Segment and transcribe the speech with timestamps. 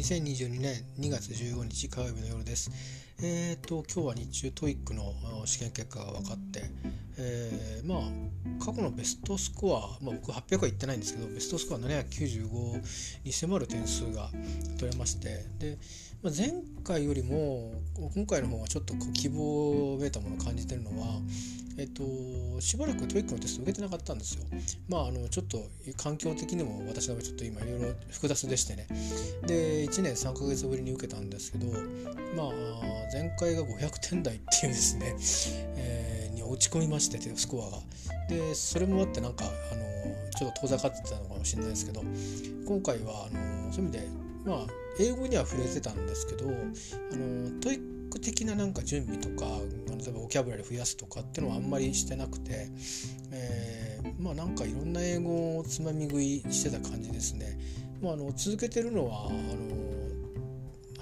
[0.00, 2.70] 2022年2月15日火曜日の夜です。
[3.22, 5.12] えっ、ー、と今日は日中 TOEIC の
[5.44, 6.62] 試験結果が分かって、
[7.22, 12.82] えー、まあ過去のベストスコア、まあ、僕800は行ってないんですけどベストスコア795
[13.24, 14.30] に迫る点数が
[14.78, 15.78] 取れましてで、
[16.22, 17.72] まあ、前回よりも
[18.14, 21.20] 今回の方がちょっと希望めいたものを感じてるのは
[21.80, 24.44] えっと、しばらく TOEIC のテスト受けてなかったんですよ。
[24.86, 25.58] まああのちょっと
[25.96, 28.86] 環境的にも私の場合ちょっと今いろいろ複雑でしてね。
[29.46, 31.66] で1年3ヶ月ぶりに受けたんですけど
[32.36, 32.52] まあ
[33.14, 35.16] 前回が500点台っていうですね、
[35.76, 35.99] え、
[36.50, 37.78] 落ち込みましてスコアが。
[38.28, 42.02] でそれもあってなんかあのちょっと遠ざかってたのかもしれないですけど
[42.64, 44.08] 今回はあのそういう意味で
[44.44, 44.58] まあ
[45.00, 46.50] 英語には触れてたんですけどあ
[47.16, 49.46] の TOEIC 的ななんか準備とか
[49.88, 52.68] 例えばボキャブラリー増やすとかっていうのはあんまりしてなくて、
[53.32, 57.58] えー、まあなんかいろんな英語をつまみ食いしてた感じですね。
[58.02, 59.99] まあ、あの続けてるのはあの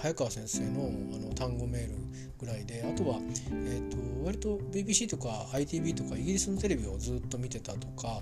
[0.00, 1.94] 早川先生のあの単語メール
[2.38, 3.18] ぐらいであとは、
[3.50, 8.20] えーと、割と BBC とか ITV とかイギリスのテレビをずっと見てたとか、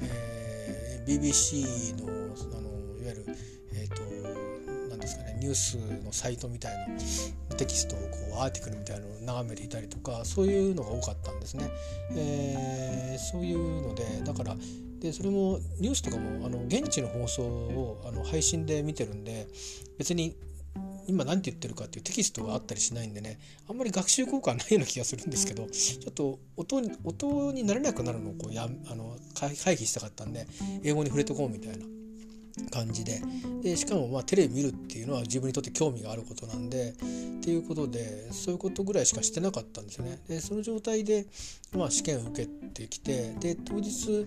[0.00, 2.08] えー、BBC の
[2.56, 2.68] あの
[3.00, 3.26] いわゆる、
[3.74, 4.02] えーと
[4.92, 6.72] なんですかねニュースのサイトみたい
[7.50, 8.06] なテキストをこ
[8.38, 11.70] うアーティクルみたいなのを眺めていたりとかそういうのが多かったんですね。
[12.14, 14.56] えー、そういうのでだから
[15.00, 19.48] でそれもニュースとかもあの現地の放送をあの配信で見てるんで
[19.98, 20.36] 別に
[21.06, 30.46] 今何て言ってるかっていうテキストがあったりしないんでねあんまり学習効果はないような気がするんですけどちょっと音に音になれなくなるのをこうやあの回避したかったんで
[30.82, 31.84] 英語に触れとこうみたいな
[32.70, 33.22] 感じで
[33.62, 36.94] でしかもまあテレビ見るっていうのは自分にとって興味があることなんでっ
[37.40, 40.20] ていうことでそういうことぐらいしかしてなかったんですよね。
[40.28, 41.26] でその状態で、
[41.76, 44.26] まあ、試験を受けてきてで当日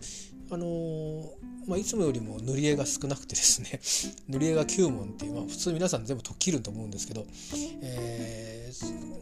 [0.52, 1.26] あのー、
[1.68, 3.80] まあ、いつもよりも塗り絵が少なくてですね
[4.30, 7.26] 塗り絵が9問っていう、まあ、普通皆さん全部解きると思うんですけど、
[7.82, 8.72] え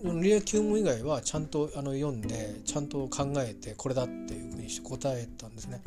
[0.03, 5.81] ー、塗り絵9問以外はちゃんとあの読んでちゃんと考えてこれだっていうふうにして答えたんですね。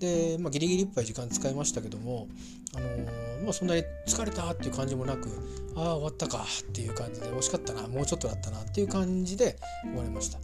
[0.00, 2.28] で、まあ、ギリギリいっぱい時間使いましたけども、
[2.74, 5.28] あのー、まあ、そんなに疲れたっていう感じもなく
[5.76, 10.38] ああ終わったかっていう感じで惜しかったなもうちょっとだったなっていう感じで終わりました。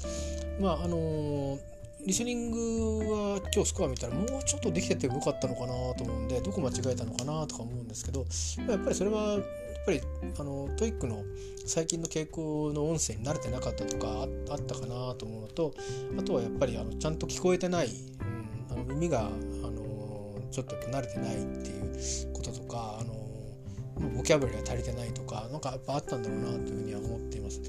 [0.60, 1.69] まああのー
[2.06, 8.24] リスニングは今日スコア見たらもうちょっとできててよかったのかなと思うんでどこ間違えたのかなとか思うんですけど
[8.68, 9.42] やっぱりそれはやっ
[9.84, 10.00] ぱり
[10.38, 11.22] あの TOEIC の
[11.66, 15.74] 最近の傾向の音声に慣れてなかったとかあったかなと思うのと
[16.18, 19.30] あとはやっぱりあのちゃんと聞こえてない、うん、あの耳があ
[19.70, 27.60] のちょっと慣れてないっていうこととかあのボキャブラリーが足りてないとか何かやっぱあったんだろうなというふうには思っています。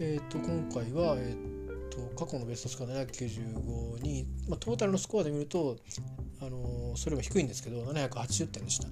[0.00, 1.47] えーと、今回は、えー
[1.98, 5.76] と過去のベストスコア795に、まあ、トータルのスコアで見ると
[6.40, 8.88] あのそれも低いんですけど780点でした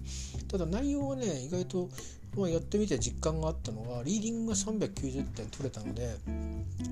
[0.49, 1.89] ただ内容はね意外と、
[2.37, 6.17] まあ、やってみて実感があったのがリーディングが390点取れたので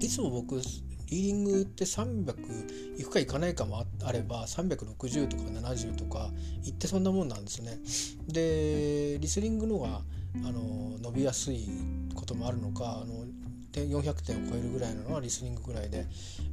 [0.00, 6.30] いつも僕リーディングって300いくかいかないかもあれば360とか70とか
[6.64, 7.78] いってそんなもんなんですね。
[8.26, 10.00] でリスニングのが
[10.44, 11.68] あの伸びやすい
[12.14, 13.24] こともあるのかあの
[13.82, 16.06] 400点を超えるぐらいなのはリスニングぐらいで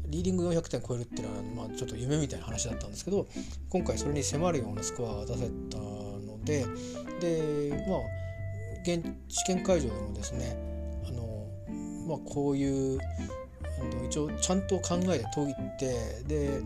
[0.07, 3.27] リーディング400点超えるっていうのは、まあ、ちょっと夢みたいな話だったんですけど
[3.69, 6.65] 今回それに迫るようなスコアが出せたので
[7.19, 7.99] でまあ
[8.83, 10.57] 現試験会場でもですね
[11.07, 11.47] あの、
[12.07, 12.99] まあ、こういう
[14.07, 16.61] 一応ちゃんと考えて解いてで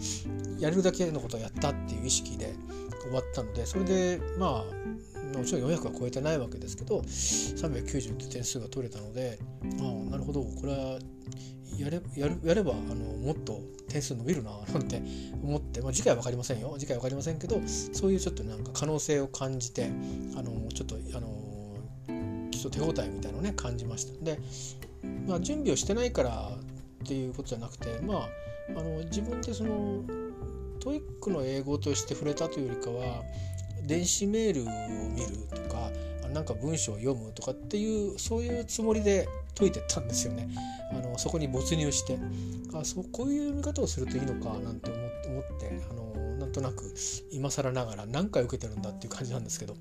[0.60, 2.54] やれるだけのことをやったっていう意識で
[3.02, 9.38] 終わったのでそれでまあもちろん400は超えてないわけですけど390って点数が取れたので
[9.82, 10.44] ああなるほど。
[10.44, 11.00] これは
[11.78, 13.60] やれやるやればあのもっと
[13.90, 15.02] 点数伸びるななんて
[15.44, 16.76] 思って、まあ、次回は分かりませんよ。
[16.80, 17.62] 次回は分かりませんけど
[17.94, 19.92] そういうちょっとなんか可能性を感じて
[20.38, 24.40] あのちょっとあの基礎手応えみたいなのをね感じましたで、
[25.28, 26.50] まあ、準備をしてないから
[27.04, 28.30] っていうことじゃなくてまあ
[28.70, 30.04] あの自分でその
[30.80, 33.24] TOEIC の英語として触れたというよりかは
[33.86, 34.66] 電子メールを
[35.14, 35.92] 見るとか
[36.36, 39.26] なんか文章を読むとかっていうそういうつもりで
[39.58, 40.50] 解いてったんですよね。
[40.92, 42.20] あのそこに没入して
[42.74, 44.92] あそうこういう見方をするといいのかなんて
[45.28, 46.94] 思ってあのなんとなく
[47.32, 49.76] 今更ながら何回受けてるんだっていう感じなんですけど。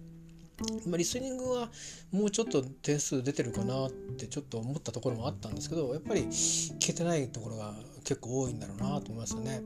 [0.87, 1.69] まあ、リスニングは
[2.13, 7.75] もうちょっと点数出てるかなってちょっと思ったところもあったんですけどやっぱり聞けてないところが
[8.05, 9.61] 結構多いんだろうなと思いますよね。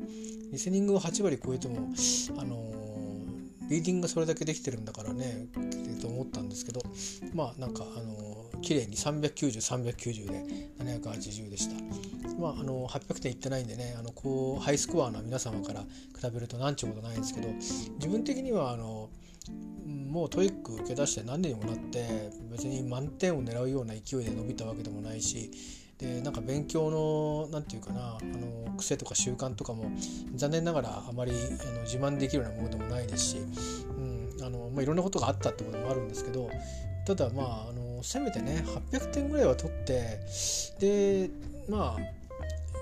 [0.51, 1.93] リスニングを8割超えても
[2.39, 2.65] あの
[3.69, 5.47] リーディングがそれだけできてるんだからね
[5.99, 6.81] と思ったんですけど
[7.35, 10.45] まあなんかあの綺麗に390390で
[10.79, 11.75] 780でした。
[12.39, 15.87] まああの800点いってないんでねあのこうハイスコアな皆様から比
[16.33, 17.49] べるとなんちゅうことないんですけど
[17.97, 19.11] 自分的にはあの
[19.87, 25.51] もう TOEIC 受け出して何年にもなって別に満点を狙うような勢いで伸びたわけでもないし
[25.99, 29.91] でなんか勉強の何て言うかなあの癖とか習慣とかも
[30.35, 31.35] 残念ながらあまりあ
[31.73, 33.37] の自慢できるようなものでもないですし、
[34.43, 36.51] あのまあ、いろんなことがあったってこともあるんですけど
[37.07, 40.21] ただまああのせめてね800点ぐらいは取って
[40.79, 41.31] で
[41.69, 42.19] まあ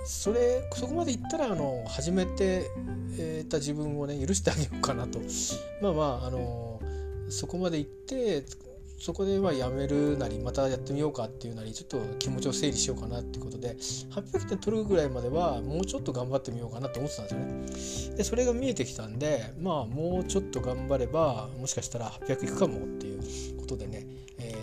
[0.04, 2.70] それそこまでいったらあの初めて、
[3.18, 5.18] えー、た自分をね許してあげようかなと。
[5.82, 6.80] まあまああの
[7.28, 8.44] そこまで行って
[8.98, 18.16] そこではやめるなりまたやってみようかっていうなりちょっと気持ちを整理しようかなっていうことで800点取るぐらいまではもうちょっと頑張ってみようかなと思ってたんですよね。
[18.16, 23.20] でそれが見えてきたんでまあもうちょっと頑張ればもしかしたら800いくかもっていう
[23.58, 24.06] ことでね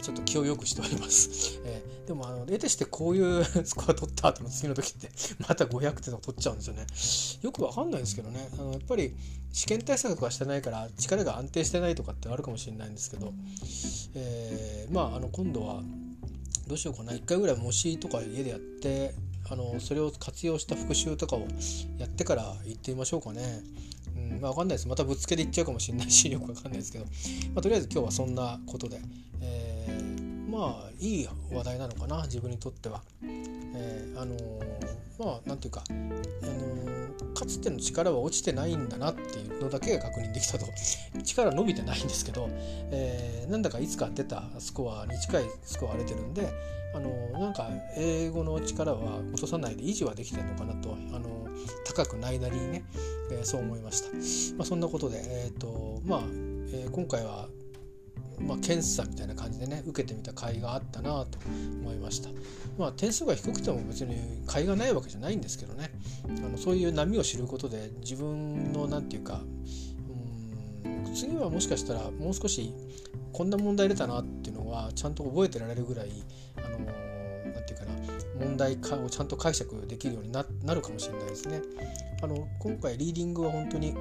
[0.04, 1.62] ちょっと気をよくしております。
[1.66, 5.10] えー、でもあの得てしてこういう スコア取った後の次の時って
[5.40, 6.86] また500点とか取っちゃうんですよね。
[7.42, 8.50] よくわかんないんですけどね。
[8.54, 9.16] あのやっぱり
[9.54, 13.34] 試験対策はしてないから力が安定してないとかってあるかもしれないんですけど、
[14.16, 15.82] えー、まああの今度は
[16.68, 17.14] どうしようかな。
[17.14, 19.16] 1回ぐらい模試とか家でやって
[19.50, 21.48] あのそれを活用した復習とかを
[21.98, 23.64] やってから行ってみましょうかね。
[24.16, 24.42] うん。
[24.42, 24.88] まあ、分かんないです。
[24.88, 27.12] またぶっつけでいっちゃうかもしれないしよく分かんないですけど、ま
[27.58, 29.02] あ、とりあえず今日はそんなことで、
[29.42, 29.73] えー、
[30.54, 33.02] まあいい話題なのかな自分にとっては。
[33.76, 34.60] えー、あのー、
[35.20, 40.66] まあなんていうか、あのー、かつての力は落ちてないんだなっていうのだけが確認できたと
[41.24, 46.48] 力伸びてないんですけど、えー、なんだかいつか出たスコアに近いスコアが出てるんで
[46.94, 51.48] あのなんか英語の力は落とさないで維持はできてるのかなとあの
[51.86, 52.84] 高くないなりにね、
[53.32, 54.10] え、そう思いました。
[54.58, 56.22] まあ、そんなことで、えーとまあ
[56.72, 57.48] え、今回は
[58.48, 61.40] まあ、検査みたいな感じでね受けてみた甲斐があったなと
[61.82, 62.30] 思いました
[62.78, 64.16] まあ点数が低くても別に
[64.48, 65.92] 甲斐がないわけじゃないんですけどね
[66.26, 69.42] あのそういう波を知ることで自分の何て言うか
[70.86, 72.74] うん次はもしかしたらもう少し
[73.32, 76.12] こんな問題出たなっていうのはちゃんと覚えてられるぐらい
[76.58, 76.86] あの何
[77.66, 80.44] て言うかな問題化をちゃんと解釈できるようにな
[80.74, 81.62] るかもしれないですね。
[82.22, 83.94] あの今回リーディングは本当に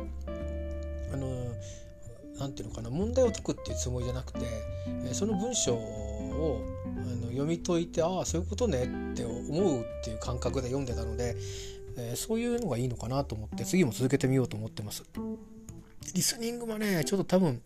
[1.13, 1.53] あの
[2.43, 4.41] 何て言うのかな問題を解くっていうつもりじゃなくて
[5.13, 11.37] その文章をあの読み解いてああそういうことねって思うっていう感覚で読んでたので、
[11.97, 15.05] え、そういうのがいいのかなと思って次も続けてみようと思ってます。
[16.15, 17.63] リスニングはねちょっと多分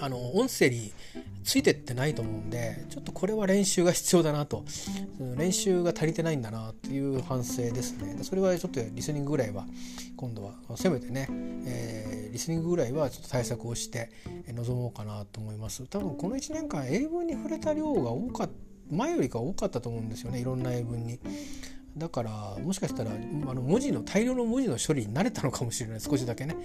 [0.00, 0.90] あの音声に
[1.44, 4.64] ついてってないと思うんでちょっとこれは練習が必要だなと。
[5.36, 8.18] 練習が足りてないんだなっていう反省ですね。
[8.22, 9.66] それはちょっとリスニングぐらいは
[10.16, 11.28] 今度はせめてね、
[11.66, 14.10] えー、リスニングぐらいはちょっと対策をして
[14.48, 15.86] 臨もうかなと思います。
[15.86, 18.50] 多分この1年間英文に触れた量が多かっ
[18.92, 20.40] 前よりか多かったと思うんですよね。
[20.40, 21.18] いろんな英文に。
[21.96, 26.00] だからもしかしたらあの文字の大量の文字の処理に慣れたのかもしれない。
[26.00, 26.56] 少しだけね。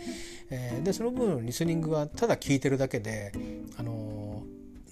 [0.50, 3.32] えー、でその分リスニングはただ聞いてるだけで、
[3.78, 4.37] あのー、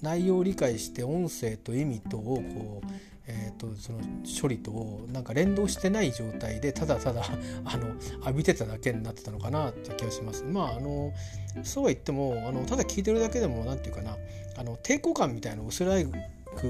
[0.02, 2.86] 内容を理解して音声と意味とをこう、
[3.26, 3.98] えーと、その
[4.40, 7.22] 処理となんか連動してない状態でただただ
[7.64, 7.88] あの
[8.20, 10.44] 浴びてただけになってたのかなっていう気がします。
[10.44, 11.12] まああの
[11.64, 14.16] そうは言ってもあのただ聞いてるだけでも何て言うかな
[14.56, 16.06] あの抵抗感みたいな薄らい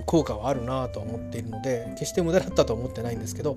[0.07, 3.57] 効果はあるなとは思っているので決して無駄だったとは思ってないんですけど、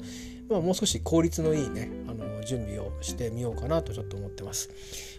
[0.50, 4.70] まあ、もう少し効率のいいねあの準備をしてみようかなとちょっと思ってます。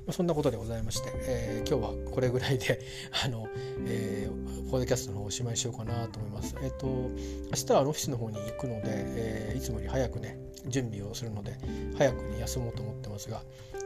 [0.07, 2.81] まあ、そんなことでございまして、えー、今日はこれぐらいで
[3.25, 3.47] あの、
[3.87, 6.57] えー、ポッドキャストの方おしまいしようかなと思います。
[6.63, 7.11] えっ、ー、と明
[7.55, 11.57] 日はオフィスの方に行くので、えー、いつもより早くね準備をするので
[11.97, 13.43] 早くに休もうと思ってますが、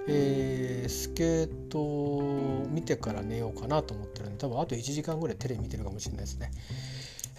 [0.09, 6.50] えー、スケートを見てから寝ようかなと思ってるんで多分あと1時間ぐらいテレビ見てるかもしれないですね。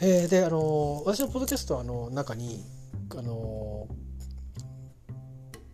[0.01, 2.63] えー、であの私のポッドキャストの中に
[3.15, 3.87] あの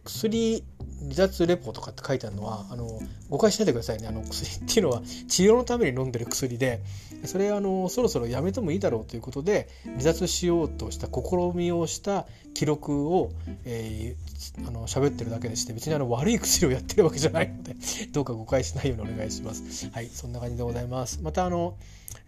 [0.04, 0.64] 薬
[1.02, 6.82] 離脱レポとかって書いてあるのはあの誤解しないでくださいねあの薬っていうのは治療のために飲んでる薬で
[7.26, 13.32] それあのそろそろやめてもいいだろうということで離脱しようとした試みをした記録を、
[13.66, 17.76] えー、あの喋ってるだけでして別にあの悪い薬をやってるわけじゃないので
[18.12, 19.90] どうか誤解しないようにお願いします。
[19.92, 21.20] はいそんな感じでございます。
[21.22, 21.78] またあの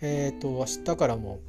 [0.02, 1.40] えっ、ー、と明日からも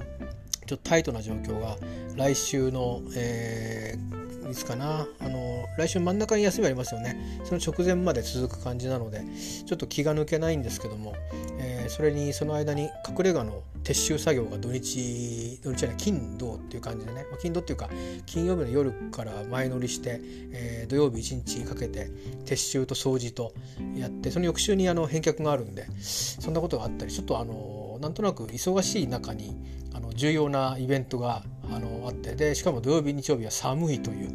[0.67, 1.77] ちょっとタイトな状況が
[2.17, 5.07] 来週の、えー、いつかな。
[5.21, 7.41] あの来週真ん中に休みありますよね。
[7.45, 9.25] その直前まで続く感じなので
[9.67, 11.15] ちょっと気が抜けないんですけども、
[11.59, 17.89] えー、それにその間に隠れ家の撤収作業が土日土日じゃない金土っていう感じでね、まあ、金土っていうか
[18.25, 20.21] 金曜日の夜から前乗りして、
[20.53, 22.11] えー、土曜日一日かけて
[22.47, 23.53] 撤収と掃除と
[23.97, 29.55] やってその翌週にあの返却があるんでそんなことがあったりちょっとあのなんとなく忙しい中に
[29.93, 32.35] あの重要なイベントがあのあって。
[32.35, 34.31] でしかも土曜日日曜日は寒いという。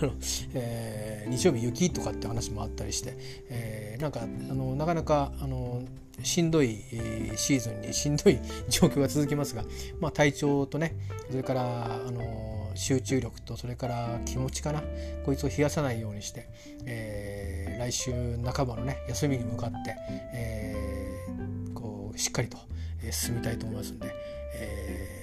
[0.54, 3.16] えー、日曜日雪とかって話もあったりして、
[3.48, 5.82] えー、なんかあのなかなかあの
[6.22, 6.82] しんどい
[7.36, 9.64] シーズンにしんどい 状況が続きますが、
[10.00, 10.94] まあ、体調とね
[11.30, 14.82] それからあの集中力とそれから気持ちかな。
[15.24, 16.48] こいつを冷やさないようにして、
[16.84, 18.12] えー、来週
[18.44, 19.96] 半ばのね休みに向かって、
[20.32, 22.58] えー、こうしっかりと
[23.10, 24.14] 進みたいと思いますんで、
[24.54, 25.15] えー、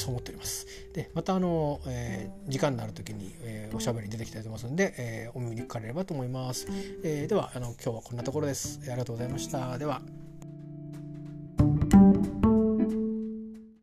[0.00, 0.66] そう思っております。
[0.92, 6.66] でまたあの、えー、時間になる時に、えー、おしゃべりに出てきたいと思いますので、えー、お耳にかかれればと思います。
[7.04, 8.80] えー、ではあの今日はこんなところです。
[8.84, 9.78] ありがとうございました。
[9.78, 10.00] では。